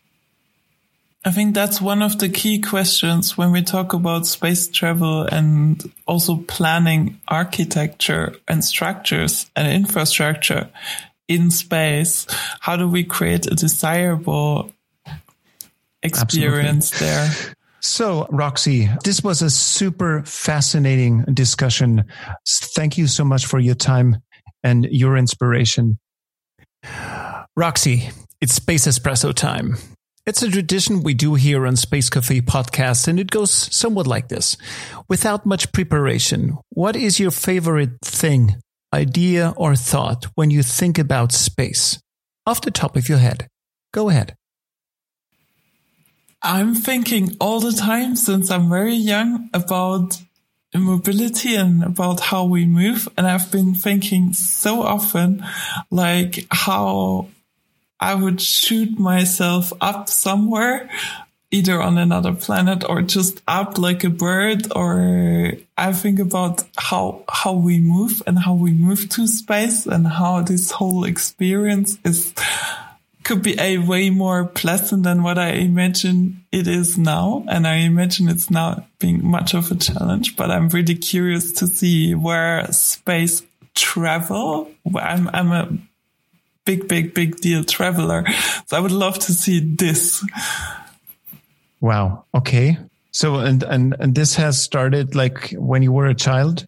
[1.24, 5.80] I think that's one of the key questions when we talk about space travel and
[6.04, 10.68] also planning architecture and structures and infrastructure
[11.28, 12.26] in space.
[12.60, 14.72] How do we create a desirable
[16.02, 17.06] experience Absolutely.
[17.06, 17.54] there?
[17.82, 22.04] So, Roxy, this was a super fascinating discussion.
[22.46, 24.18] Thank you so much for your time
[24.62, 25.98] and your inspiration.
[27.56, 28.10] Roxy,
[28.40, 29.76] it's Space Espresso time.
[30.24, 34.28] It's a tradition we do here on Space Cafe podcast, and it goes somewhat like
[34.28, 34.56] this.
[35.08, 38.54] Without much preparation, what is your favorite thing,
[38.94, 41.98] idea, or thought when you think about space?
[42.46, 43.48] Off the top of your head.
[43.92, 44.36] Go ahead.
[46.44, 50.20] I'm thinking all the time since I'm very young about
[50.74, 53.08] mobility and about how we move.
[53.16, 55.44] And I've been thinking so often,
[55.90, 57.28] like how
[58.00, 60.90] I would shoot myself up somewhere,
[61.52, 64.66] either on another planet or just up like a bird.
[64.74, 70.08] Or I think about how, how we move and how we move to space and
[70.08, 72.34] how this whole experience is,
[73.32, 77.44] could be a way more pleasant than what I imagine it is now.
[77.48, 81.66] And I imagine it's now being much of a challenge, but I'm really curious to
[81.66, 83.42] see where space
[83.74, 84.70] travel.
[84.94, 85.78] I'm, I'm a
[86.66, 88.26] big, big, big deal traveler.
[88.66, 90.22] So I would love to see this.
[91.80, 92.26] Wow.
[92.34, 92.76] Okay.
[93.12, 96.66] So, and, and, and this has started like when you were a child?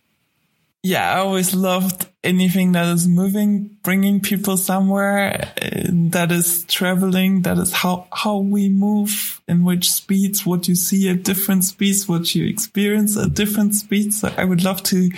[0.87, 7.41] Yeah, I always loved anything that is moving, bringing people somewhere, uh, that is traveling,
[7.43, 12.07] that is how, how we move, in which speeds, what you see at different speeds,
[12.07, 14.21] what you experience at different speeds.
[14.21, 15.11] So I would love to,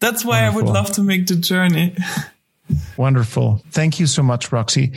[0.00, 0.60] that's why Wonderful.
[0.60, 1.96] I would love to make the journey.
[2.98, 3.62] Wonderful.
[3.70, 4.92] Thank you so much, Roxy.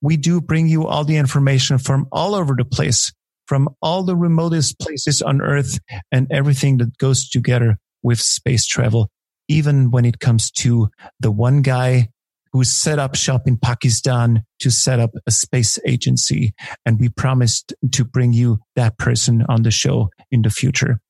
[0.00, 3.12] We do bring you all the information from all over the place,
[3.46, 5.78] from all the remotest places on earth
[6.10, 9.10] and everything that goes together with space travel,
[9.48, 10.88] even when it comes to
[11.20, 12.08] the one guy
[12.52, 16.54] who set up shop in Pakistan to set up a space agency.
[16.86, 21.00] And we promised to bring you that person on the show in the future.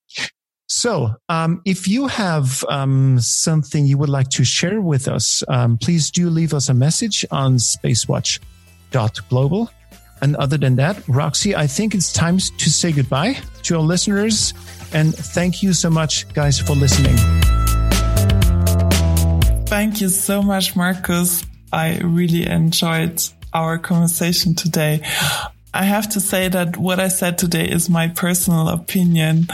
[0.67, 5.77] So, um, if you have um, something you would like to share with us, um,
[5.77, 9.71] please do leave us a message on spacewatch.global.
[10.25, 14.55] And other than that, Roxy, I think it's time to say goodbye to our listeners.
[14.95, 17.15] And thank you so much, guys, for listening.
[19.67, 21.45] Thank you so much, Markus.
[21.75, 23.21] I really enjoyed
[23.53, 25.03] our conversation today.
[25.75, 29.49] I have to say that what I said today is my personal opinion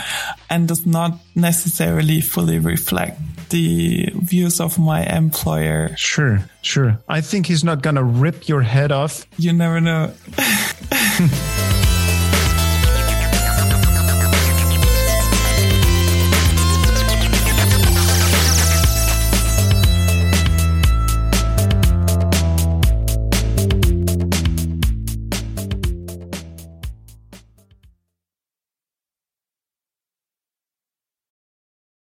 [0.49, 3.19] and does not necessarily fully reflect
[3.51, 5.95] the views of my employer.
[5.97, 6.99] Sure, sure.
[7.09, 9.27] I think he's not to rip your head off.
[9.37, 10.13] You never know.